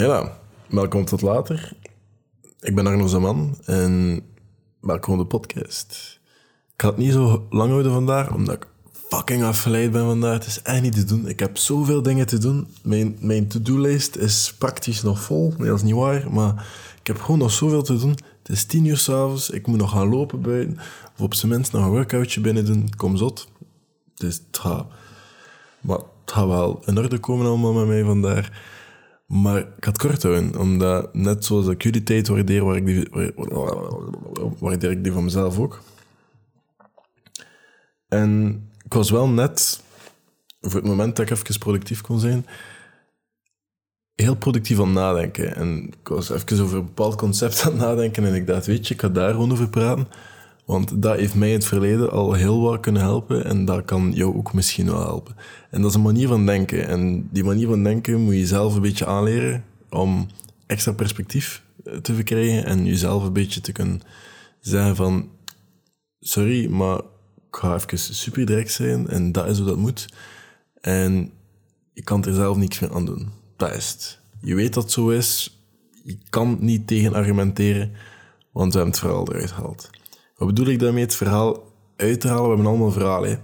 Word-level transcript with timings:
Hela, 0.00 0.38
welkom 0.68 1.04
tot 1.04 1.22
later. 1.22 1.72
Ik 2.60 2.74
ben 2.74 2.86
Arno 2.86 3.06
Zaman 3.06 3.58
en 3.64 4.20
welkom 4.80 5.12
op 5.12 5.20
de 5.20 5.26
podcast. 5.26 6.20
Ik 6.74 6.82
ga 6.82 6.88
het 6.88 6.96
niet 6.96 7.12
zo 7.12 7.46
lang 7.50 7.70
houden 7.70 7.92
vandaag, 7.92 8.34
omdat 8.34 8.54
ik 8.54 8.66
fucking 8.92 9.42
afgeleid 9.42 9.90
ben 9.90 10.04
vandaag. 10.04 10.32
Het 10.32 10.46
is 10.46 10.62
echt 10.62 10.82
niet 10.82 10.94
te 10.94 11.04
doen. 11.04 11.28
Ik 11.28 11.40
heb 11.40 11.56
zoveel 11.56 12.02
dingen 12.02 12.26
te 12.26 12.38
doen. 12.38 12.66
Mijn, 12.82 13.16
mijn 13.20 13.48
to-do-lijst 13.48 14.16
is 14.16 14.54
praktisch 14.58 15.02
nog 15.02 15.20
vol. 15.20 15.54
Nee, 15.58 15.72
is 15.72 15.82
niet 15.82 15.94
waar, 15.94 16.32
maar 16.32 16.66
ik 17.00 17.06
heb 17.06 17.20
gewoon 17.20 17.38
nog 17.38 17.50
zoveel 17.50 17.82
te 17.82 17.98
doen. 17.98 18.16
Het 18.42 18.48
is 18.48 18.64
tien 18.64 18.84
uur 18.84 18.98
s'avonds, 18.98 19.50
ik 19.50 19.66
moet 19.66 19.78
nog 19.78 19.90
gaan 19.90 20.08
lopen 20.08 20.40
buiten. 20.40 20.78
Of 21.16 21.20
op 21.20 21.34
zijn 21.34 21.52
minst 21.52 21.72
nog 21.72 21.84
een 21.84 21.90
workoutje 21.90 22.40
binnen 22.40 22.64
doen. 22.64 22.90
Kom 22.96 23.16
zot. 23.16 23.48
Dus 24.14 24.34
het 24.46 24.58
gaat... 24.58 24.86
Maar 25.80 25.98
het 25.98 26.32
gaat 26.32 26.46
wel 26.46 26.82
in 26.86 26.98
orde 26.98 27.18
komen 27.18 27.46
allemaal 27.46 27.72
met 27.72 27.86
mij 27.86 28.04
vandaag. 28.04 28.50
Maar 29.30 29.58
ik 29.58 29.84
het 29.84 29.98
kort 29.98 30.22
houden, 30.22 30.58
omdat 30.58 31.14
net 31.14 31.44
zoals 31.44 31.66
ik 31.66 31.82
jullie 31.82 32.02
tijd 32.02 32.28
waardeer, 32.28 32.64
waar 32.64 32.76
ik 32.76 32.86
die, 32.86 33.08
waardeer 34.58 34.90
ik 34.90 35.02
die 35.02 35.12
van 35.12 35.24
mezelf 35.24 35.58
ook. 35.58 35.80
En 38.08 38.62
ik 38.84 38.92
was 38.92 39.10
wel 39.10 39.28
net, 39.28 39.82
voor 40.60 40.80
het 40.80 40.88
moment 40.88 41.16
dat 41.16 41.30
ik 41.30 41.32
even 41.32 41.58
productief 41.58 42.00
kon 42.00 42.20
zijn, 42.20 42.46
heel 44.14 44.36
productief 44.36 44.78
aan 44.78 44.84
het 44.84 44.94
nadenken. 44.94 45.56
En 45.56 45.86
ik 45.86 46.08
was 46.08 46.30
even 46.30 46.62
over 46.62 46.78
een 46.78 46.84
bepaald 46.84 47.16
concept 47.16 47.62
aan 47.62 47.72
het 47.72 47.80
nadenken 47.80 48.24
en 48.24 48.34
ik 48.34 48.46
dacht, 48.46 48.66
weet 48.66 48.88
je, 48.88 48.94
ik 48.94 49.00
ga 49.00 49.08
daar 49.08 49.30
gewoon 49.30 49.52
over 49.52 49.68
praten. 49.68 50.08
Want 50.70 51.02
dat 51.02 51.16
heeft 51.16 51.34
mij 51.34 51.48
in 51.48 51.54
het 51.54 51.64
verleden 51.64 52.10
al 52.10 52.32
heel 52.32 52.60
wat 52.60 52.80
kunnen 52.80 53.02
helpen 53.02 53.44
en 53.44 53.64
dat 53.64 53.84
kan 53.84 54.12
jou 54.12 54.36
ook 54.36 54.52
misschien 54.52 54.86
wel 54.86 55.00
helpen. 55.00 55.36
En 55.70 55.80
dat 55.80 55.90
is 55.90 55.96
een 55.96 56.02
manier 56.02 56.28
van 56.28 56.46
denken. 56.46 56.88
En 56.88 57.28
die 57.30 57.44
manier 57.44 57.66
van 57.66 57.82
denken 57.82 58.20
moet 58.20 58.34
je 58.34 58.46
zelf 58.46 58.74
een 58.74 58.80
beetje 58.80 59.06
aanleren 59.06 59.64
om 59.88 60.26
extra 60.66 60.92
perspectief 60.92 61.62
eh, 61.84 61.96
te 61.96 62.14
verkrijgen 62.14 62.64
en 62.64 62.84
jezelf 62.84 63.24
een 63.24 63.32
beetje 63.32 63.60
te 63.60 63.72
kunnen 63.72 64.00
zeggen 64.60 64.96
van 64.96 65.28
sorry, 66.20 66.66
maar 66.68 66.96
ik 66.96 67.56
ga 67.56 67.74
even 67.74 67.98
super 67.98 68.46
direct 68.46 68.72
zijn 68.72 69.08
en 69.08 69.32
dat 69.32 69.46
is 69.46 69.58
hoe 69.58 69.66
dat 69.66 69.76
moet. 69.76 70.08
En 70.80 71.32
je 71.92 72.02
kan 72.02 72.24
er 72.24 72.34
zelf 72.34 72.56
niks 72.56 72.78
meer 72.78 72.94
aan 72.94 73.04
doen. 73.04 73.28
Dat 73.56 73.74
is. 73.74 74.18
Je 74.40 74.54
weet 74.54 74.74
dat 74.74 74.82
het 74.82 74.92
zo 74.92 75.08
is. 75.08 75.60
Je 76.04 76.18
kan 76.28 76.56
niet 76.60 76.86
tegen 76.86 77.14
argumenteren, 77.14 77.92
want 78.52 78.72
we 78.72 78.78
hebben 78.78 78.94
het 78.94 79.04
verhaal 79.04 79.28
eruit 79.28 79.50
gehaald. 79.50 79.90
Wat 80.40 80.48
bedoel 80.48 80.66
ik 80.66 80.78
daarmee? 80.78 81.02
Het 81.02 81.14
verhaal 81.14 81.72
uit 81.96 82.20
te 82.20 82.28
halen. 82.28 82.42
We 82.42 82.48
hebben 82.48 82.66
allemaal 82.66 82.90
verhaal. 82.90 83.22
Hè. 83.22 83.36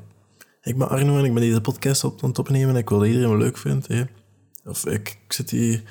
Ik 0.63 0.79
ben 0.79 0.89
Arno 0.89 1.19
en 1.19 1.25
ik 1.25 1.35
ben 1.35 1.43
deze 1.43 1.61
podcast 1.61 2.05
op 2.05 2.23
aan 2.23 2.29
het 2.29 2.39
opnemen. 2.39 2.69
En 2.69 2.77
ik 2.77 2.89
wil 2.89 2.99
dat 2.99 3.09
iedereen 3.09 3.31
me 3.31 3.37
leuk 3.37 3.57
vindt. 3.57 3.87
Hè. 3.87 4.03
Of 4.65 4.87
ik, 4.87 5.19
ik 5.25 5.33
zit 5.33 5.51
hier... 5.51 5.83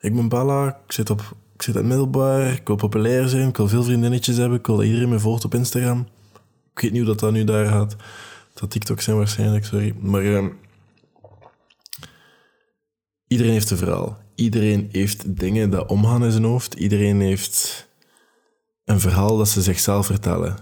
Ik 0.00 0.14
ben 0.14 0.28
Bella. 0.28 0.80
Ik 0.86 0.92
zit, 0.92 1.10
op, 1.10 1.20
ik 1.54 1.62
zit 1.62 1.74
in 1.74 1.80
het 1.80 1.88
middelbaar. 1.88 2.52
Ik 2.52 2.66
wil 2.66 2.76
populair 2.76 3.28
zijn. 3.28 3.48
Ik 3.48 3.56
wil 3.56 3.68
veel 3.68 3.82
vriendinnetjes 3.82 4.36
hebben. 4.36 4.58
Ik 4.58 4.66
wil 4.66 4.76
dat 4.76 4.84
iedereen 4.84 5.08
me 5.08 5.18
volgt 5.18 5.44
op 5.44 5.54
Instagram. 5.54 6.06
Ik 6.74 6.80
weet 6.80 6.92
niet 6.92 7.00
hoe 7.00 7.10
dat, 7.10 7.20
dat 7.20 7.32
nu 7.32 7.44
daar 7.44 7.66
gaat. 7.66 7.96
Dat 8.54 8.70
TikTok 8.70 9.00
zijn 9.00 9.16
waarschijnlijk, 9.16 9.64
sorry. 9.64 9.94
Maar... 10.00 10.22
Uh, 10.22 10.44
iedereen 13.26 13.52
heeft 13.52 13.70
een 13.70 13.76
verhaal. 13.76 14.18
Iedereen 14.34 14.88
heeft 14.92 15.38
dingen 15.38 15.70
dat 15.70 15.88
omgaan 15.88 16.24
in 16.24 16.30
zijn 16.30 16.44
hoofd. 16.44 16.74
Iedereen 16.74 17.20
heeft 17.20 17.90
een 18.92 19.00
verhaal 19.00 19.36
dat 19.36 19.48
ze 19.48 19.62
zichzelf 19.62 20.06
vertellen. 20.06 20.56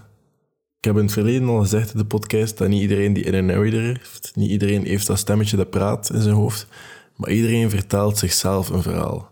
Ik 0.77 0.87
heb 0.87 0.95
in 0.95 1.03
het 1.03 1.11
verleden 1.11 1.47
al 1.47 1.59
gezegd 1.59 1.93
in 1.93 1.99
de 1.99 2.05
podcast 2.05 2.57
dat 2.57 2.67
niet 2.67 2.81
iedereen 2.81 3.13
die 3.13 3.23
inner 3.23 3.43
narrator 3.43 3.81
heeft. 3.81 4.31
Niet 4.35 4.49
iedereen 4.49 4.85
heeft 4.85 5.07
dat 5.07 5.19
stemmetje 5.19 5.57
dat 5.57 5.69
praat 5.69 6.09
in 6.13 6.21
zijn 6.21 6.35
hoofd. 6.35 6.67
Maar 7.15 7.31
iedereen 7.31 7.69
vertelt 7.69 8.17
zichzelf 8.17 8.69
een 8.69 8.81
verhaal. 8.81 9.31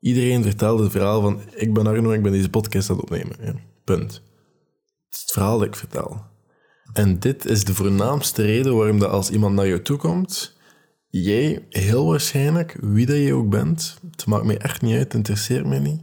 Iedereen 0.00 0.42
vertelt 0.42 0.78
het 0.78 0.90
verhaal 0.90 1.20
van 1.20 1.40
ik 1.54 1.74
ben 1.74 1.86
Arno 1.86 2.10
ik 2.10 2.22
ben 2.22 2.32
deze 2.32 2.50
podcast 2.50 2.90
aan 2.90 2.96
het 2.96 3.04
opnemen. 3.04 3.36
Ja, 3.40 3.54
punt. 3.84 4.12
Het 4.12 5.14
is 5.14 5.20
het 5.20 5.30
verhaal 5.30 5.58
dat 5.58 5.66
ik 5.66 5.76
vertel. 5.76 6.22
En 6.92 7.18
dit 7.18 7.44
is 7.44 7.64
de 7.64 7.74
voornaamste 7.74 8.42
reden 8.42 8.76
waarom 8.76 8.98
dat 8.98 9.10
als 9.10 9.30
iemand 9.30 9.54
naar 9.54 9.68
jou 9.68 9.82
toe 9.82 9.96
komt, 9.96 10.56
jij 11.08 11.66
heel 11.70 12.06
waarschijnlijk, 12.06 12.76
wie 12.80 13.06
dat 13.06 13.16
jij 13.16 13.32
ook 13.32 13.48
bent, 13.48 13.98
het 14.10 14.26
maakt 14.26 14.44
mij 14.44 14.58
echt 14.58 14.82
niet 14.82 14.96
uit, 14.96 15.14
interesseert 15.14 15.66
mij 15.66 15.78
niet, 15.78 16.00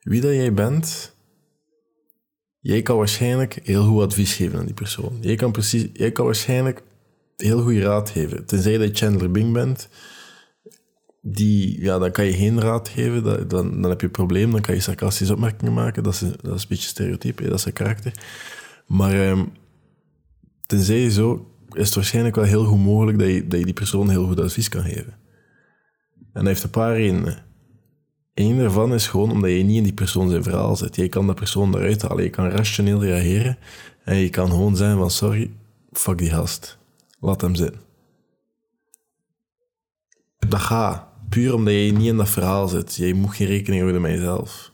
wie 0.00 0.20
dat 0.20 0.32
jij 0.32 0.54
bent, 0.54 1.13
Jij 2.64 2.82
kan 2.82 2.96
waarschijnlijk 2.96 3.58
heel 3.62 3.84
goed 3.84 4.02
advies 4.02 4.34
geven 4.34 4.58
aan 4.58 4.64
die 4.64 4.74
persoon. 4.74 5.18
Jij 5.20 5.34
kan, 5.34 5.52
precies, 5.52 5.86
jij 5.92 6.12
kan 6.12 6.24
waarschijnlijk 6.24 6.82
heel 7.36 7.62
goede 7.62 7.80
raad 7.80 8.10
geven. 8.10 8.46
Tenzij 8.46 8.72
je 8.72 8.90
Chandler 8.92 9.30
Bing 9.30 9.52
bent, 9.52 9.88
die, 11.20 11.80
ja, 11.80 11.98
dan 11.98 12.10
kan 12.10 12.24
je 12.24 12.32
geen 12.32 12.60
raad 12.60 12.88
geven, 12.88 13.22
dan, 13.22 13.48
dan, 13.48 13.80
dan 13.80 13.90
heb 13.90 14.00
je 14.00 14.06
een 14.06 14.12
probleem, 14.12 14.50
dan 14.50 14.60
kan 14.60 14.74
je 14.74 14.80
sarcastische 14.80 15.32
opmerkingen 15.32 15.74
maken, 15.74 16.02
dat 16.02 16.12
is, 16.12 16.20
dat 16.20 16.54
is 16.54 16.62
een 16.62 16.68
beetje 16.68 16.88
stereotype, 16.88 17.42
dat 17.42 17.54
is 17.54 17.62
zijn 17.62 17.74
karakter. 17.74 18.12
Maar 18.86 19.28
um, 19.28 19.52
tenzij 20.66 20.98
je 20.98 21.10
zo, 21.10 21.50
is 21.72 21.86
het 21.86 21.94
waarschijnlijk 21.94 22.34
wel 22.34 22.44
heel 22.44 22.64
goed 22.64 22.80
mogelijk 22.84 23.18
dat 23.18 23.28
je, 23.28 23.46
dat 23.46 23.58
je 23.58 23.64
die 23.64 23.74
persoon 23.74 24.10
heel 24.10 24.26
goed 24.26 24.40
advies 24.40 24.68
kan 24.68 24.82
geven. 24.82 25.18
En 26.16 26.30
dat 26.32 26.46
heeft 26.46 26.62
een 26.62 26.70
paar 26.70 26.96
redenen. 26.96 27.44
Eén 28.34 28.58
daarvan 28.58 28.94
is 28.94 29.06
gewoon 29.06 29.30
omdat 29.30 29.50
je 29.50 29.62
niet 29.62 29.76
in 29.76 29.82
die 29.82 29.92
persoon 29.92 30.30
zijn 30.30 30.42
verhaal 30.42 30.76
zit. 30.76 30.96
Je 30.96 31.08
kan 31.08 31.26
de 31.26 31.34
persoon 31.34 31.76
eruit 31.76 32.02
halen. 32.02 32.24
Je 32.24 32.30
kan 32.30 32.48
rationeel 32.48 33.02
reageren. 33.02 33.58
En 34.04 34.16
je 34.16 34.30
kan 34.30 34.50
gewoon 34.50 34.76
zijn 34.76 34.96
van, 34.96 35.10
sorry, 35.10 35.50
fuck 35.92 36.18
die 36.18 36.30
gast. 36.30 36.78
Laat 37.20 37.40
hem 37.40 37.54
zitten. 37.54 37.80
Dat 40.38 40.60
gaat. 40.60 41.06
Puur 41.28 41.54
omdat 41.54 41.72
je 41.74 41.92
niet 41.92 42.06
in 42.06 42.16
dat 42.16 42.28
verhaal 42.28 42.68
zit. 42.68 42.94
Je 42.94 43.14
moet 43.14 43.34
geen 43.34 43.46
rekening 43.46 43.80
houden 43.80 44.02
met 44.02 44.12
jezelf. 44.12 44.72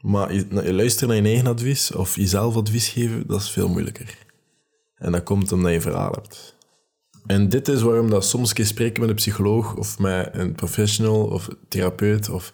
Maar 0.00 0.34
je, 0.34 0.46
je 0.50 0.72
luisteren 0.72 1.08
naar 1.08 1.16
je 1.16 1.28
eigen 1.28 1.46
advies 1.46 1.92
of 1.92 2.16
jezelf 2.16 2.56
advies 2.56 2.88
geven, 2.88 3.26
dat 3.26 3.40
is 3.40 3.50
veel 3.50 3.68
moeilijker. 3.68 4.18
En 4.94 5.12
dat 5.12 5.22
komt 5.22 5.52
omdat 5.52 5.72
je 5.72 5.80
verhaal 5.80 6.12
hebt. 6.12 6.56
En 7.26 7.48
dit 7.48 7.68
is 7.68 7.82
waarom 7.82 8.10
dat 8.10 8.24
soms 8.24 8.52
keer 8.52 8.66
spreken 8.66 9.00
met 9.00 9.10
een 9.10 9.16
psycholoog 9.16 9.76
of 9.76 9.98
met 9.98 10.28
een 10.32 10.52
professional 10.52 11.24
of 11.24 11.48
een 11.48 11.58
therapeut 11.68 12.28
of 12.28 12.52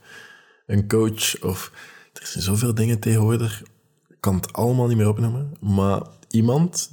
een 0.66 0.88
coach 0.88 1.42
of... 1.42 1.72
Er 2.12 2.26
zijn 2.26 2.44
zoveel 2.44 2.74
dingen 2.74 2.98
tegenwoordig. 2.98 3.62
Ik 4.08 4.16
kan 4.20 4.34
het 4.34 4.52
allemaal 4.52 4.86
niet 4.86 4.96
meer 4.96 5.08
opnemen. 5.08 5.52
Maar 5.60 6.02
iemand 6.28 6.90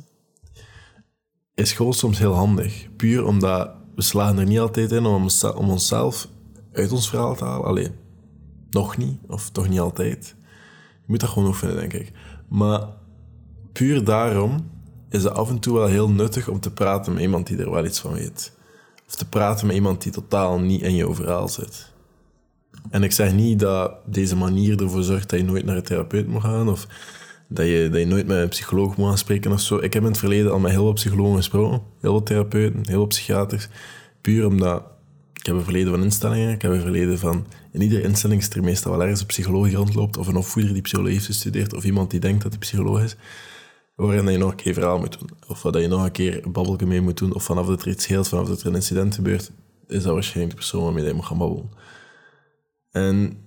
is 1.53 1.71
gewoon 1.71 1.93
soms 1.93 2.17
heel 2.17 2.33
handig. 2.33 2.87
Puur 2.95 3.25
omdat 3.25 3.75
we 3.95 4.01
slagen 4.01 4.37
er 4.37 4.45
niet 4.45 4.59
altijd 4.59 4.91
in 4.91 5.05
om, 5.05 5.27
om 5.55 5.69
onszelf 5.69 6.27
uit 6.73 6.91
ons 6.91 7.09
verhaal 7.09 7.35
te 7.35 7.43
halen. 7.43 7.67
Alleen, 7.67 7.95
nog 8.69 8.97
niet. 8.97 9.19
Of 9.27 9.49
toch 9.49 9.69
niet 9.69 9.79
altijd. 9.79 10.35
Je 10.91 11.05
moet 11.05 11.19
dat 11.19 11.29
gewoon 11.29 11.47
oefenen, 11.47 11.75
denk 11.75 11.93
ik. 11.93 12.11
Maar 12.49 12.87
puur 13.71 14.03
daarom 14.03 14.69
is 15.09 15.23
het 15.23 15.33
af 15.33 15.49
en 15.49 15.59
toe 15.59 15.73
wel 15.73 15.87
heel 15.87 16.09
nuttig 16.09 16.47
om 16.47 16.59
te 16.59 16.71
praten 16.71 17.13
met 17.13 17.21
iemand 17.21 17.47
die 17.47 17.57
er 17.57 17.71
wel 17.71 17.85
iets 17.85 17.99
van 17.99 18.13
weet. 18.13 18.51
Of 19.07 19.15
te 19.15 19.29
praten 19.29 19.67
met 19.67 19.75
iemand 19.75 20.01
die 20.01 20.11
totaal 20.11 20.59
niet 20.59 20.81
in 20.81 20.95
jouw 20.95 21.15
verhaal 21.15 21.47
zit. 21.47 21.93
En 22.89 23.03
ik 23.03 23.11
zeg 23.11 23.33
niet 23.33 23.59
dat 23.59 23.91
deze 24.05 24.35
manier 24.35 24.81
ervoor 24.81 25.03
zorgt 25.03 25.29
dat 25.29 25.39
je 25.39 25.45
nooit 25.45 25.65
naar 25.65 25.75
een 25.75 25.83
therapeut 25.83 26.27
moet 26.27 26.41
gaan 26.41 26.69
of 26.69 26.87
dat 27.47 27.65
je, 27.65 27.89
dat 27.91 27.99
je 27.99 28.05
nooit 28.05 28.27
met 28.27 28.37
een 28.37 28.49
psycholoog 28.49 28.97
moet 28.97 29.07
gaan 29.07 29.17
spreken 29.17 29.51
of 29.51 29.59
zo. 29.59 29.77
Ik 29.77 29.93
heb 29.93 30.03
in 30.03 30.09
het 30.09 30.17
verleden 30.17 30.51
al 30.51 30.59
met 30.59 30.71
heel 30.71 30.83
wat 30.83 30.93
psychologen 30.93 31.35
gesproken, 31.35 31.81
heel 32.01 32.13
wat 32.13 32.25
therapeuten, 32.25 32.87
heel 32.87 32.99
wat 32.99 33.07
psychiaters. 33.07 33.67
Puur 34.21 34.45
omdat 34.47 34.83
ik 35.33 35.45
heb 35.45 35.55
een 35.55 35.63
verleden 35.63 35.91
van 35.91 36.03
instellingen, 36.03 36.51
ik 36.53 36.61
heb 36.61 36.71
een 36.71 36.81
verleden 36.81 37.19
van... 37.19 37.45
In 37.71 37.81
iedere 37.81 38.01
instelling 38.01 38.41
is 38.41 38.49
er 38.49 38.63
meestal 38.63 38.91
wel 38.91 39.01
ergens 39.01 39.19
een 39.19 39.25
psycholoog 39.25 39.71
rondloopt 39.71 40.17
of 40.17 40.27
een 40.27 40.35
opvoeder 40.35 40.73
die 40.73 40.81
psychologie 40.81 41.13
heeft 41.13 41.25
gestudeerd 41.25 41.73
of 41.73 41.83
iemand 41.83 42.11
die 42.11 42.19
denkt 42.19 42.41
dat 42.41 42.51
hij 42.51 42.59
psycholoog 42.59 43.01
is 43.03 43.15
waarin 43.95 44.31
je 44.31 44.37
nog 44.37 44.49
een 44.49 44.55
keer 44.55 44.73
verhaal 44.73 44.99
moet 44.99 45.19
doen. 45.19 45.29
Of 45.47 45.61
dat 45.61 45.81
je 45.81 45.87
nog 45.87 46.03
een 46.03 46.11
keer 46.11 46.45
een 46.45 46.51
babbelje 46.51 46.85
mee 46.85 47.01
moet 47.01 47.17
doen. 47.17 47.33
Of 47.33 47.43
vanaf 47.43 47.67
dat 47.67 47.81
er 47.81 47.87
iets 47.87 48.03
scheelt, 48.03 48.27
vanaf 48.27 48.47
dat 48.47 48.61
er 48.61 48.67
een 48.67 48.75
incident 48.75 49.15
gebeurt, 49.15 49.51
is 49.87 50.03
dat 50.03 50.13
waarschijnlijk 50.13 50.49
de 50.49 50.59
persoon 50.59 50.83
waarmee 50.83 51.05
je 51.05 51.13
moet 51.13 51.25
gaan 51.25 51.37
babbelen. 51.37 51.69
En 52.91 53.37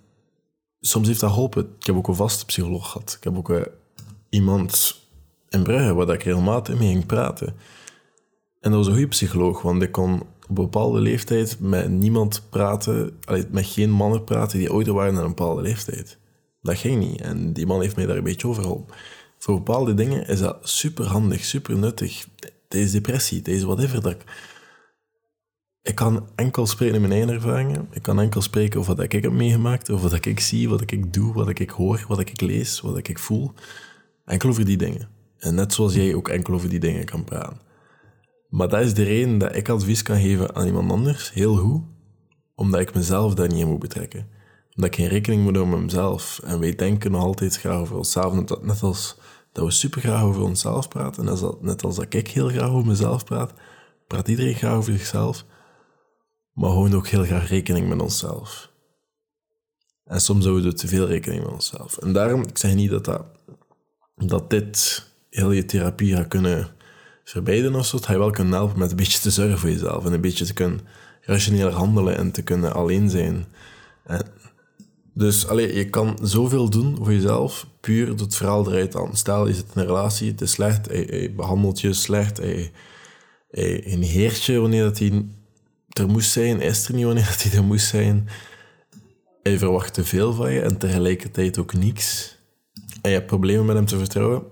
soms 0.80 1.08
heeft 1.08 1.20
dat 1.20 1.30
geholpen. 1.30 1.74
Ik 1.78 1.86
heb 1.86 1.96
ook 1.96 2.08
een 2.08 2.14
vaste 2.14 2.44
psycholoog 2.44 2.90
gehad. 2.90 3.14
Ik 3.18 3.24
heb 3.24 3.36
ook 3.36 3.50
uh, 3.50 3.60
iemand 4.28 5.02
in 5.48 5.62
Brugge 5.62 5.94
waar 5.94 6.14
ik 6.14 6.22
regelmatig 6.22 6.78
mee 6.78 6.92
ging 6.92 7.06
praten. 7.06 7.46
En 8.60 8.70
dat 8.70 8.78
was 8.78 8.86
een 8.86 8.92
goede 8.92 9.08
psycholoog, 9.08 9.62
want 9.62 9.82
ik 9.82 9.92
kon 9.92 10.20
op 10.20 10.48
een 10.48 10.54
bepaalde 10.54 11.00
leeftijd 11.00 11.60
met 11.60 11.90
niemand 11.90 12.42
praten, 12.50 13.18
met 13.50 13.66
geen 13.66 13.90
mannen 13.90 14.24
praten 14.24 14.58
die 14.58 14.70
ouder 14.70 14.92
waren 14.92 15.14
dan 15.14 15.22
een 15.22 15.28
bepaalde 15.28 15.62
leeftijd. 15.62 16.18
Dat 16.62 16.78
ging 16.78 16.98
niet. 16.98 17.20
En 17.20 17.52
die 17.52 17.66
man 17.66 17.80
heeft 17.80 17.96
mij 17.96 18.06
daar 18.06 18.16
een 18.16 18.24
beetje 18.24 18.48
over 18.48 18.62
geholpen 18.62 18.94
voor 19.38 19.54
bepaalde 19.54 19.94
dingen 19.94 20.26
is 20.26 20.38
dat 20.38 20.58
super 20.62 21.06
handig, 21.06 21.44
super 21.44 21.76
nuttig. 21.76 22.26
Deze 22.68 22.92
depressie, 22.92 23.42
deze 23.42 23.66
whatever. 23.66 24.02
Dat 24.02 24.16
ik, 25.82 25.94
kan 25.94 26.28
enkel 26.34 26.66
spreken 26.66 26.94
in 26.94 27.00
mijn 27.00 27.12
eigen 27.12 27.30
ervaringen. 27.30 27.88
Ik 27.90 28.02
kan 28.02 28.20
enkel 28.20 28.42
spreken 28.42 28.80
over 28.80 28.94
wat 28.94 29.04
ik 29.04 29.22
heb 29.22 29.32
meegemaakt, 29.32 29.90
over 29.90 30.10
wat 30.10 30.24
ik 30.24 30.40
zie, 30.40 30.68
wat 30.68 30.90
ik 30.90 31.12
doe, 31.12 31.32
wat 31.32 31.48
ik 31.48 31.70
hoor, 31.70 32.04
wat 32.08 32.20
ik 32.20 32.40
lees, 32.40 32.80
wat 32.80 33.08
ik 33.08 33.18
voel. 33.18 33.52
Enkel 34.24 34.48
over 34.48 34.64
die 34.64 34.76
dingen. 34.76 35.08
En 35.38 35.54
net 35.54 35.72
zoals 35.72 35.94
jij 35.94 36.14
ook 36.14 36.28
enkel 36.28 36.54
over 36.54 36.68
die 36.68 36.80
dingen 36.80 37.04
kan 37.04 37.24
praten. 37.24 37.60
Maar 38.48 38.68
dat 38.68 38.80
is 38.80 38.94
de 38.94 39.02
reden 39.02 39.38
dat 39.38 39.56
ik 39.56 39.68
advies 39.68 40.02
kan 40.02 40.20
geven 40.20 40.54
aan 40.54 40.66
iemand 40.66 40.90
anders, 40.90 41.32
heel 41.32 41.56
goed. 41.56 41.82
Omdat 42.54 42.80
ik 42.80 42.94
mezelf 42.94 43.34
daar 43.34 43.48
niet 43.48 43.58
in 43.58 43.68
moet 43.68 43.78
betrekken. 43.78 44.28
Omdat 44.78 44.94
ik 44.94 45.00
geen 45.00 45.08
rekening 45.08 45.42
moet 45.42 45.56
houden 45.56 45.74
met 45.74 45.84
mezelf. 45.84 46.40
En 46.44 46.60
wij 46.60 46.74
denken 46.74 47.10
nog 47.10 47.22
altijd 47.22 47.56
graag 47.56 47.78
over 47.78 47.96
onszelf. 47.96 48.60
Net, 48.62 48.82
als 48.82 49.16
dat 49.52 49.64
we 49.64 49.70
super 49.70 50.00
graag 50.00 50.22
over 50.22 50.42
onszelf 50.42 50.88
praten. 50.88 51.28
En 51.28 51.34
dat, 51.34 51.62
net 51.62 51.84
als 51.84 51.96
dat 51.96 52.14
ik 52.14 52.28
heel 52.28 52.48
graag 52.48 52.68
over 52.68 52.86
mezelf 52.86 53.24
praat, 53.24 53.52
praat 54.06 54.28
iedereen 54.28 54.54
graag 54.54 54.74
over 54.74 54.92
zichzelf. 54.92 55.44
Maar 56.52 56.70
gewoon 56.70 56.94
ook 56.94 57.06
heel 57.06 57.24
graag 57.24 57.48
rekening 57.48 57.88
met 57.88 58.00
onszelf. 58.00 58.70
En 60.04 60.20
soms 60.20 60.44
houden 60.44 60.70
we 60.70 60.76
te 60.76 60.88
veel 60.88 61.06
rekening 61.06 61.42
met 61.42 61.52
onszelf. 61.52 61.98
En 61.98 62.12
daarom, 62.12 62.42
ik 62.42 62.58
zeg 62.58 62.74
niet 62.74 62.90
dat, 62.90 63.04
dat, 63.04 63.24
dat 64.16 64.50
dit 64.50 65.06
heel 65.30 65.50
je 65.50 65.64
therapie 65.64 66.14
gaat 66.14 66.28
kunnen 66.28 66.68
verbeiden 67.24 67.74
of 67.74 67.86
zo. 67.86 67.96
Het 67.96 68.06
gaat 68.06 68.16
wel 68.16 68.30
kunnen 68.30 68.52
helpen 68.52 68.78
met 68.78 68.90
een 68.90 68.96
beetje 68.96 69.20
te 69.20 69.30
zorgen 69.30 69.58
voor 69.58 69.70
jezelf. 69.70 70.04
En 70.04 70.12
een 70.12 70.20
beetje 70.20 70.44
te 70.44 70.54
kunnen 70.54 70.80
rationeel 71.20 71.70
handelen 71.70 72.16
en 72.16 72.30
te 72.30 72.42
kunnen 72.42 72.74
alleen 72.74 73.10
zijn. 73.10 73.46
Dus 75.18 75.46
allee, 75.46 75.74
je 75.74 75.90
kan 75.90 76.18
zoveel 76.22 76.70
doen 76.70 76.96
voor 76.96 77.12
jezelf, 77.12 77.66
puur 77.80 78.08
het 78.08 78.36
verhaal 78.36 78.68
eruit 78.68 78.96
aan. 78.96 79.16
Stel, 79.16 79.46
je 79.46 79.54
zit 79.54 79.64
in 79.74 79.80
een 79.80 79.86
relatie, 79.86 80.30
het 80.30 80.40
is 80.40 80.50
slecht, 80.50 80.86
hij, 80.86 81.32
behandelt 81.36 81.80
je 81.80 81.92
slecht, 81.92 82.36
hij, 82.36 82.72
hij 83.50 83.96
negeert 83.98 84.44
je 84.44 84.58
wanneer 84.58 84.82
dat 84.82 84.98
hij 84.98 85.26
er 85.88 86.08
moest 86.08 86.30
zijn, 86.30 86.60
is 86.60 86.88
er 86.88 86.94
niet 86.94 87.04
wanneer 87.04 87.24
dat 87.24 87.42
hij 87.42 87.58
er 87.58 87.64
moest 87.64 87.86
zijn. 87.86 88.28
Hij 89.42 89.58
verwacht 89.58 89.94
te 89.94 90.04
veel 90.04 90.32
van 90.32 90.52
je 90.52 90.60
en 90.60 90.78
tegelijkertijd 90.78 91.58
ook 91.58 91.72
niks. 91.72 92.36
En 93.02 93.10
je 93.10 93.16
hebt 93.16 93.26
problemen 93.26 93.66
met 93.66 93.76
hem 93.76 93.86
te 93.86 93.98
vertrouwen, 93.98 94.42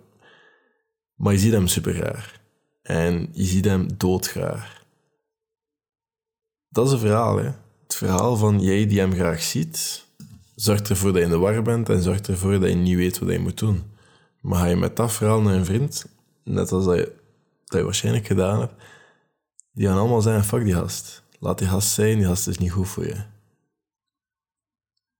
maar 1.14 1.32
je 1.32 1.38
ziet 1.38 1.52
hem 1.52 1.66
super 1.66 1.94
graag. 1.94 2.40
En 2.82 3.28
je 3.32 3.44
ziet 3.44 3.64
hem 3.64 3.88
doodgraag. 3.96 4.84
Dat 6.68 6.86
is 6.86 6.92
een 6.92 6.98
verhaal, 6.98 7.36
hè. 7.36 7.50
Het 7.82 7.94
verhaal 7.94 8.36
van 8.36 8.60
jij 8.60 8.86
die 8.86 8.98
hem 8.98 9.12
graag 9.12 9.42
ziet, 9.42 10.04
zorgt 10.56 10.88
ervoor 10.88 11.12
dat 11.12 11.18
je 11.18 11.24
in 11.24 11.30
de 11.30 11.38
war 11.38 11.62
bent 11.62 11.88
en 11.88 12.02
zorgt 12.02 12.28
ervoor 12.28 12.60
dat 12.60 12.68
je 12.68 12.74
niet 12.74 12.96
weet 12.96 13.18
wat 13.18 13.30
je 13.30 13.38
moet 13.38 13.58
doen. 13.58 13.82
Maar 14.40 14.58
ga 14.58 14.66
je 14.66 14.76
met 14.76 14.96
dat 14.96 15.12
verhaal 15.12 15.40
naar 15.40 15.54
een 15.54 15.64
vriend, 15.64 16.06
net 16.44 16.72
als 16.72 16.84
dat 16.84 16.96
je, 16.96 17.12
dat 17.64 17.78
je 17.78 17.84
waarschijnlijk 17.84 18.26
gedaan 18.26 18.60
hebt, 18.60 18.74
die 19.72 19.86
gaan 19.86 19.98
allemaal 19.98 20.22
zeggen, 20.22 20.44
fuck 20.44 20.64
die 20.64 20.74
gast. 20.74 21.24
Laat 21.38 21.58
die 21.58 21.68
gast 21.68 21.88
zijn, 21.88 22.18
die 22.18 22.26
gast 22.26 22.48
is 22.48 22.58
niet 22.58 22.72
goed 22.72 22.88
voor 22.88 23.06
je. 23.06 23.22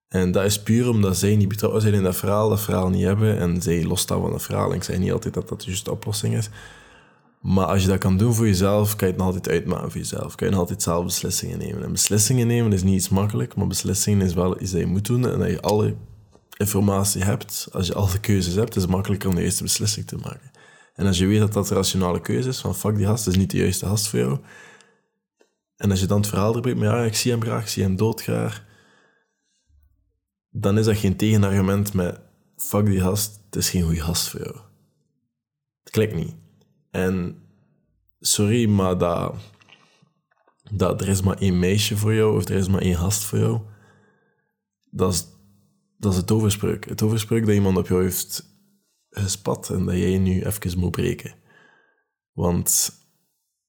En 0.09 0.33
dat 0.33 0.45
is 0.45 0.63
puur 0.63 0.89
omdat 0.89 1.17
zij 1.17 1.37
niet 1.37 1.49
betrokken 1.49 1.81
zijn 1.81 1.95
in 1.95 2.03
dat 2.03 2.17
verhaal, 2.17 2.49
dat 2.49 2.61
verhaal 2.61 2.89
niet 2.89 3.05
hebben 3.05 3.39
en 3.39 3.63
zij 3.63 3.85
losstaan 3.85 4.21
van 4.21 4.33
het 4.33 4.43
verhaal. 4.43 4.71
En 4.71 4.77
ik 4.77 4.83
zeg 4.83 4.99
niet 4.99 5.13
altijd 5.13 5.35
dat 5.35 5.49
dat 5.49 5.61
de 5.61 5.67
juiste 5.67 5.91
oplossing 5.91 6.35
is. 6.37 6.49
Maar 7.47 7.67
als 7.67 7.83
je 7.83 7.89
dat 7.89 7.99
kan 7.99 8.17
doen 8.17 8.35
voor 8.35 8.47
jezelf, 8.47 8.97
kan 8.97 9.07
je 9.07 9.13
het 9.13 9.23
nog 9.23 9.27
altijd 9.27 9.49
uitmaken 9.49 9.91
voor 9.91 10.01
jezelf. 10.01 10.35
Kan 10.35 10.47
je 10.47 10.53
nog 10.53 10.63
altijd 10.63 10.83
zelf 10.83 11.05
beslissingen 11.05 11.59
nemen. 11.59 11.83
En 11.83 11.93
beslissingen 11.93 12.47
nemen 12.47 12.73
is 12.73 12.83
niet 12.83 12.95
iets 12.95 13.09
makkelijk, 13.09 13.55
maar 13.55 13.67
beslissingen 13.67 14.27
is 14.27 14.35
wel 14.35 14.61
iets 14.61 14.71
dat 14.71 14.81
je 14.81 14.87
moet 14.87 15.07
doen 15.07 15.29
en 15.29 15.39
dat 15.39 15.51
je 15.51 15.61
alle 15.61 15.97
informatie 16.57 17.23
hebt. 17.23 17.69
Als 17.73 17.87
je 17.87 17.95
al 17.95 18.11
de 18.11 18.21
keuzes 18.21 18.55
hebt, 18.55 18.77
is 18.77 18.83
het 18.83 18.91
makkelijker 18.91 19.29
om 19.29 19.35
de 19.35 19.41
juiste 19.41 19.63
beslissing 19.63 20.07
te 20.07 20.17
maken. 20.17 20.51
En 20.95 21.07
als 21.07 21.19
je 21.19 21.27
weet 21.27 21.39
dat 21.39 21.53
dat 21.53 21.71
een 21.71 21.77
rationale 21.77 22.21
keuze 22.21 22.49
is, 22.49 22.61
van 22.61 22.75
fuck 22.75 22.97
die 22.97 23.07
gast, 23.07 23.27
is 23.27 23.37
niet 23.37 23.51
de 23.51 23.57
juiste 23.57 23.87
gast 23.87 24.09
voor 24.09 24.19
jou. 24.19 24.39
En 25.77 25.91
als 25.91 26.01
je 26.01 26.07
dan 26.07 26.21
het 26.21 26.29
verhaal 26.29 26.55
erbij 26.55 26.75
maar 26.75 26.87
ja, 26.87 27.05
ik 27.05 27.17
zie 27.17 27.31
hem 27.31 27.43
graag, 27.43 27.63
ik 27.63 27.69
zie 27.69 27.83
hem 27.83 27.97
doodgraag. 27.97 28.65
Dan 30.51 30.79
is 30.79 30.85
dat 30.85 30.97
geen 30.97 31.17
tegenargument 31.17 31.93
met 31.95 32.21
fuck 32.57 32.87
die 32.87 33.01
gast, 33.01 33.41
het 33.45 33.57
is 33.57 33.71
geen 33.71 33.83
goede 33.83 34.01
gast 34.01 34.29
voor 34.29 34.41
jou. 34.41 34.57
Het 35.83 35.91
klikt 35.91 36.15
niet. 36.15 36.46
En 36.91 37.43
sorry, 38.21 38.69
maar 38.69 38.99
dat, 38.99 39.35
dat 40.71 41.01
er 41.01 41.09
is 41.09 41.23
maar 41.23 41.39
één 41.39 41.59
meisje 41.59 41.97
voor 41.97 42.15
jou 42.15 42.37
of 42.37 42.49
er 42.49 42.57
is 42.57 42.69
maar 42.69 42.81
één 42.81 42.97
gast 42.97 43.25
voor 43.25 43.39
jou, 43.39 43.61
dat 44.91 45.13
is, 45.13 45.27
dat 45.99 46.13
is 46.13 46.19
het 46.19 46.31
overspreuk. 46.31 46.89
Het 46.89 47.03
overspreuk 47.03 47.47
dat 47.47 47.55
iemand 47.55 47.77
op 47.77 47.87
jou 47.87 48.03
heeft 48.03 48.55
gespat 49.11 49.71
en 49.71 49.85
dat 49.85 49.97
jij 49.97 50.19
nu 50.19 50.43
even 50.43 50.79
moet 50.79 50.91
breken. 50.91 51.35
Want 52.33 52.91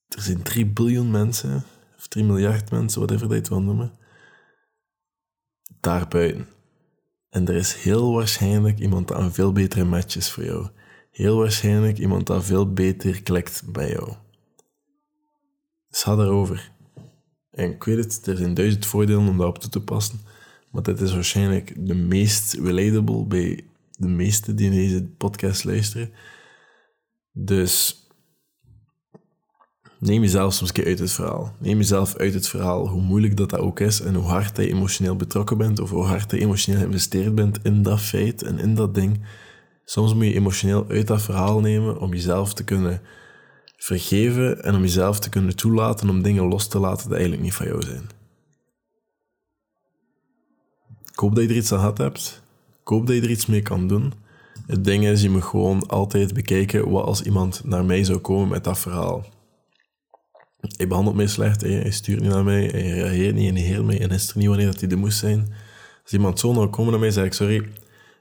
er 0.07 0.21
zijn 0.21 0.41
3 0.41 0.65
biljoen 0.65 1.11
mensen, 1.11 1.63
of 1.97 2.07
3 2.07 2.25
miljard 2.25 2.71
mensen, 2.71 3.01
whatever 3.01 3.29
dat 3.29 3.47
je 3.47 3.53
wil 3.53 3.61
noemen, 3.61 3.99
daarbuiten. 5.79 6.47
En 7.29 7.47
er 7.47 7.55
is 7.55 7.73
heel 7.73 8.13
waarschijnlijk 8.13 8.79
iemand 8.79 9.11
een 9.11 9.33
veel 9.33 9.51
betere 9.51 9.83
match 9.83 10.15
is 10.15 10.31
voor 10.31 10.43
jou 10.43 10.69
heel 11.17 11.37
waarschijnlijk 11.37 11.97
iemand 11.97 12.27
dat 12.27 12.45
veel 12.45 12.73
beter 12.73 13.21
klikt 13.21 13.63
bij 13.71 13.89
jou. 13.89 14.13
Dus 15.89 16.03
ga 16.03 16.15
daarover. 16.15 16.71
En 17.51 17.71
ik 17.71 17.83
weet 17.83 17.97
het, 17.97 18.27
er 18.27 18.37
zijn 18.37 18.53
duizend 18.53 18.85
voordelen 18.85 19.27
om 19.27 19.37
dat 19.37 19.47
op 19.47 19.57
toe 19.57 19.69
te 19.69 19.81
passen, 19.81 20.19
maar 20.71 20.83
dit 20.83 21.01
is 21.01 21.13
waarschijnlijk 21.13 21.73
de 21.87 21.95
meest 21.95 22.53
relatable 22.53 23.25
bij 23.25 23.65
de 23.91 24.07
meesten 24.07 24.55
die 24.55 24.69
deze 24.69 25.03
podcast 25.03 25.63
luisteren. 25.63 26.11
Dus 27.31 28.07
neem 29.99 30.21
jezelf 30.21 30.53
soms 30.53 30.69
een 30.69 30.75
keer 30.75 30.85
uit 30.85 30.99
het 30.99 31.11
verhaal. 31.11 31.55
Neem 31.59 31.77
jezelf 31.77 32.15
uit 32.15 32.33
het 32.33 32.47
verhaal, 32.47 32.87
hoe 32.87 33.01
moeilijk 33.01 33.37
dat, 33.37 33.49
dat 33.49 33.59
ook 33.59 33.79
is 33.79 34.01
en 34.01 34.15
hoe 34.15 34.27
hard 34.27 34.57
je 34.57 34.69
emotioneel 34.69 35.15
betrokken 35.15 35.57
bent 35.57 35.79
of 35.79 35.89
hoe 35.89 36.03
hard 36.03 36.31
je 36.31 36.39
emotioneel 36.39 36.79
geïnvesteerd 36.79 37.35
bent 37.35 37.59
in 37.63 37.81
dat 37.81 38.01
feit 38.01 38.43
en 38.43 38.59
in 38.59 38.75
dat 38.75 38.95
ding. 38.95 39.19
Soms 39.89 40.13
moet 40.13 40.25
je 40.25 40.33
emotioneel 40.33 40.85
uit 40.89 41.07
dat 41.07 41.21
verhaal 41.21 41.59
nemen 41.59 41.99
om 41.99 42.13
jezelf 42.13 42.53
te 42.53 42.63
kunnen 42.63 43.01
vergeven 43.77 44.63
en 44.63 44.75
om 44.75 44.81
jezelf 44.81 45.19
te 45.19 45.29
kunnen 45.29 45.55
toelaten 45.55 46.09
om 46.09 46.21
dingen 46.21 46.43
los 46.43 46.67
te 46.67 46.79
laten 46.79 47.03
die 47.03 47.13
eigenlijk 47.13 47.43
niet 47.43 47.53
van 47.53 47.65
jou 47.65 47.81
zijn. 47.81 48.09
Ik 51.11 51.19
hoop 51.19 51.35
dat 51.35 51.43
je 51.43 51.49
er 51.49 51.55
iets 51.55 51.71
aan 51.71 51.79
gehad 51.79 51.97
hebt. 51.97 52.41
Ik 52.81 52.87
hoop 52.87 53.07
dat 53.07 53.15
je 53.15 53.21
er 53.21 53.29
iets 53.29 53.45
mee 53.45 53.61
kan 53.61 53.87
doen. 53.87 54.13
Het 54.65 54.83
ding 54.83 55.05
is, 55.05 55.21
je 55.21 55.29
moet 55.29 55.43
gewoon 55.43 55.87
altijd 55.87 56.33
bekijken 56.33 56.89
wat 56.89 57.05
als 57.05 57.21
iemand 57.21 57.61
naar 57.63 57.85
mij 57.85 58.03
zou 58.03 58.17
komen 58.17 58.47
met 58.47 58.63
dat 58.63 58.79
verhaal. 58.79 59.25
Hij 60.59 60.87
behandelt 60.87 61.15
mij 61.15 61.27
slecht, 61.27 61.61
hij 61.61 61.91
stuurt 61.91 62.21
niet 62.21 62.31
naar 62.31 62.43
mij, 62.43 62.65
hij 62.65 62.89
reageert 62.89 63.35
niet, 63.35 63.43
hij 63.43 63.53
negeert 63.53 63.85
mij 63.85 64.01
en 64.01 64.09
is 64.09 64.29
er 64.29 64.37
niet 64.37 64.47
wanneer 64.47 64.65
dat 64.65 64.79
hij 64.81 64.89
er 64.89 64.97
moest 64.97 65.17
zijn. 65.17 65.53
Als 66.03 66.13
iemand 66.13 66.39
zo 66.39 66.53
nou 66.53 66.67
komen 66.67 66.91
naar 66.91 66.99
mij, 66.99 67.11
zeg 67.11 67.25
ik, 67.25 67.33
sorry, 67.33 67.67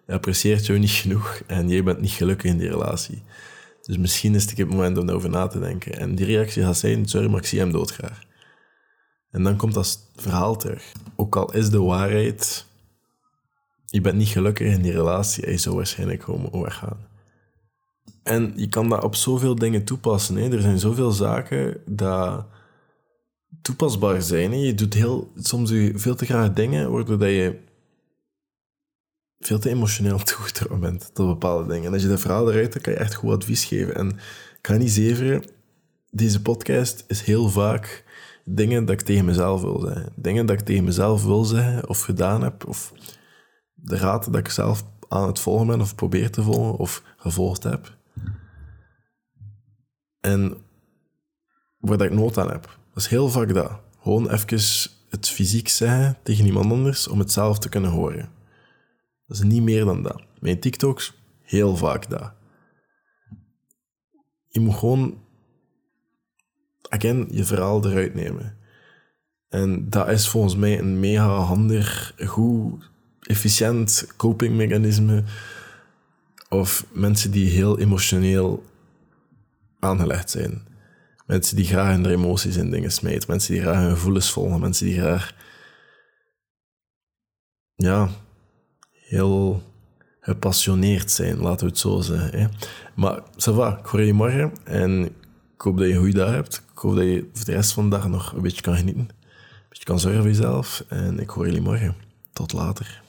hij 0.07 0.15
apprecieert 0.15 0.67
jou 0.67 0.79
niet 0.79 0.91
genoeg 0.91 1.43
en 1.47 1.69
jij 1.69 1.83
bent 1.83 2.01
niet 2.01 2.11
gelukkig 2.11 2.51
in 2.51 2.59
die 2.59 2.69
relatie. 2.69 3.23
Dus 3.83 3.99
misschien 3.99 4.35
is 4.35 4.43
het 4.43 4.59
het 4.59 4.69
moment 4.69 4.99
om 4.99 5.07
daarover 5.07 5.31
na 5.31 5.47
te 5.47 5.59
denken. 5.59 5.99
En 5.99 6.15
die 6.15 6.27
reactie 6.27 6.63
gaat 6.63 6.77
zijn, 6.77 7.09
sorry, 7.09 7.31
maar 7.31 7.41
ik 7.41 7.47
zie 7.47 7.59
hem 7.59 7.73
doodgraag. 7.73 8.21
En 9.31 9.43
dan 9.43 9.57
komt 9.57 9.75
dat 9.75 10.11
verhaal 10.17 10.57
terug. 10.57 10.93
Ook 11.17 11.37
al 11.37 11.53
is 11.53 11.71
de 11.71 11.81
waarheid, 11.81 12.67
je 13.87 14.01
bent 14.01 14.17
niet 14.17 14.29
gelukkig 14.29 14.73
in 14.73 14.83
die 14.83 14.93
relatie, 14.93 15.45
hij 15.45 15.59
zou 15.59 15.77
waarschijnlijk 15.77 16.23
gewoon 16.23 16.63
weggaan. 16.63 17.07
En 18.23 18.53
je 18.57 18.69
kan 18.69 18.89
dat 18.89 19.05
op 19.05 19.15
zoveel 19.15 19.55
dingen 19.55 19.85
toepassen. 19.85 20.37
Hè. 20.37 20.53
Er 20.53 20.61
zijn 20.61 20.79
zoveel 20.79 21.11
zaken 21.11 21.81
dat 21.87 22.47
toepasbaar 23.63 24.23
zijn. 24.23 24.61
Je 24.61 24.75
doet 24.75 24.95
heel, 24.95 25.33
soms 25.37 25.73
veel 25.95 26.15
te 26.15 26.25
graag 26.25 26.53
dingen, 26.53 26.91
waardoor 26.91 27.19
dat 27.19 27.29
je 27.29 27.59
veel 29.47 29.59
te 29.59 29.71
emotioneel 29.71 30.19
toegetrokken 30.19 30.81
bent 30.81 31.11
tot 31.15 31.27
bepaalde 31.27 31.73
dingen. 31.73 31.87
En 31.87 31.93
als 31.93 32.03
je 32.03 32.09
dat 32.09 32.21
verhaal 32.21 32.51
eruit 32.51 32.73
dan 32.73 32.83
kan 32.83 32.93
je 32.93 32.99
echt 32.99 33.15
goed 33.15 33.33
advies 33.33 33.65
geven. 33.65 33.95
En 33.95 34.09
ik 34.59 34.67
ga 34.67 34.77
niet 34.77 34.91
zeveren, 34.91 35.45
deze 36.11 36.43
podcast 36.43 37.05
is 37.09 37.23
heel 37.23 37.49
vaak 37.49 38.05
dingen 38.45 38.85
dat 38.85 39.01
ik 39.01 39.07
tegen 39.07 39.25
mezelf 39.25 39.61
wil 39.61 39.81
zeggen. 39.81 40.13
Dingen 40.15 40.47
dat 40.47 40.61
ik 40.61 40.67
tegen 40.67 40.85
mezelf 40.85 41.25
wil 41.25 41.45
zeggen 41.45 41.89
of 41.89 42.01
gedaan 42.01 42.43
heb, 42.43 42.67
of 42.67 42.93
de 43.75 43.97
raad 43.97 44.25
dat 44.25 44.37
ik 44.37 44.49
zelf 44.49 44.85
aan 45.09 45.27
het 45.27 45.39
volgen 45.39 45.67
ben 45.67 45.81
of 45.81 45.95
probeer 45.95 46.31
te 46.31 46.43
volgen 46.43 46.77
of 46.77 47.03
gevolgd 47.17 47.63
heb. 47.63 47.97
En 50.21 50.57
waar 51.79 52.01
ik 52.01 52.13
nood 52.13 52.39
aan 52.39 52.51
heb. 52.51 52.63
Dat 52.63 53.03
is 53.03 53.07
heel 53.07 53.29
vaak 53.29 53.55
dat. 53.55 53.73
Gewoon 54.03 54.31
even 54.31 54.91
het 55.09 55.29
fysiek 55.29 55.69
zeggen 55.69 56.19
tegen 56.23 56.47
iemand 56.47 56.73
anders 56.73 57.09
om 57.09 57.19
het 57.19 57.33
zelf 57.33 57.59
te 57.59 57.69
kunnen 57.69 57.91
horen. 57.91 58.36
Dat 59.27 59.37
is 59.37 59.43
niet 59.43 59.63
meer 59.63 59.85
dan 59.85 60.03
dat. 60.03 60.23
Mijn 60.41 60.61
TikToks, 60.61 61.15
heel 61.43 61.77
vaak 61.77 62.11
dat. 62.11 62.33
Je 64.49 64.61
moet 64.61 64.75
gewoon, 64.75 65.25
again, 66.89 67.27
je 67.31 67.45
verhaal 67.45 67.87
eruit 67.87 68.15
nemen. 68.15 68.59
En 69.49 69.91
dat 69.91 70.09
is 70.09 70.29
volgens 70.29 70.57
mij 70.57 70.79
een 70.79 71.01
mega 71.01 71.29
handig, 71.29 72.15
goed, 72.27 72.91
efficiënt 73.21 74.07
copingmechanisme. 74.17 75.25
Of 76.49 76.87
mensen 76.93 77.31
die 77.31 77.51
heel 77.51 77.79
emotioneel 77.79 78.65
aangelegd 79.79 80.31
zijn. 80.31 80.67
Mensen 81.27 81.57
die 81.57 81.65
graag 81.65 81.95
hun 81.95 82.07
emoties 82.07 82.57
in 82.57 82.71
dingen 82.71 82.93
smijten. 82.93 83.31
Mensen 83.31 83.53
die 83.53 83.63
graag 83.63 83.77
hun 83.77 83.91
gevoelens 83.91 84.31
volgen. 84.31 84.61
Mensen 84.61 84.87
die 84.87 84.99
graag... 84.99 85.35
Ja, 87.75 88.09
heel 89.07 89.63
gepassioneerd 90.21 91.11
zijn, 91.11 91.39
laten 91.39 91.67
we 91.67 91.73
het 91.73 91.79
zo 91.79 92.01
zeggen. 92.01 92.41
Hè. 92.41 92.47
Maar 92.95 93.21
ça 93.21 93.55
va, 93.55 93.79
ik 93.79 93.87
hoor 93.87 94.03
je 94.03 94.13
morgen 94.13 94.53
en 94.65 95.05
ik 95.55 95.61
hoop 95.61 95.79
dat 95.79 95.87
je 95.87 95.93
een 95.93 95.99
goede 95.99 96.19
dag 96.19 96.31
hebt. 96.31 96.63
Ik 96.73 96.79
hoop 96.79 96.95
dat 96.95 97.05
je 97.05 97.29
voor 97.33 97.45
de 97.45 97.53
rest 97.53 97.73
van 97.73 97.85
de 97.85 97.97
dag 97.97 98.09
nog 98.09 98.33
een 98.33 98.43
beetje 98.43 98.63
kan 98.63 98.77
genieten. 98.77 99.09
Een 99.09 99.79
je 99.79 99.85
kan 99.85 100.01
zorgen 100.01 100.21
voor 100.21 100.31
jezelf. 100.31 100.85
En 100.89 101.19
ik 101.21 101.31
hoor 101.31 101.47
jullie 101.47 101.61
morgen. 101.61 101.95
Tot 102.33 102.53
later. 102.53 103.03